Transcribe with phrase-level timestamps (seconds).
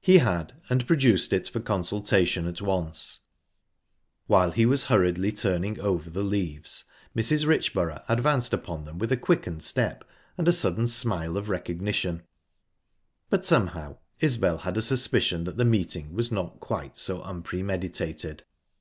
[0.00, 3.18] He had, and produced it for consultation at once.
[4.28, 6.84] While he was hurriedly turning over the leaves,
[7.16, 7.46] Mrs.
[7.48, 10.04] Richborough advanced upon them with a quickened step
[10.38, 12.22] and a sudden smile of recognition
[13.28, 18.44] but, somehow, Isbel had a suspicion that the meeting was not quite so unpremeditated.